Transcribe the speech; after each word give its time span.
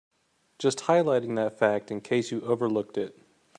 Just 0.57 0.79
highlighting 0.79 1.35
that 1.35 1.59
fact 1.59 1.91
in 1.91 2.01
case 2.01 2.31
you 2.31 2.41
overlooked 2.41 2.97
it. 2.97 3.19